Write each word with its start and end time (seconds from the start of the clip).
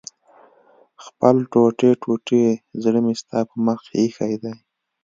خپل 1.05 1.35
ټوټې 1.51 1.91
ټوټې 2.01 2.45
زړه 2.83 2.99
مې 3.05 3.13
ستا 3.21 3.39
په 3.49 3.55
مخ 3.65 3.79
کې 3.87 3.95
ايښی 4.01 4.35
دی 4.43 4.53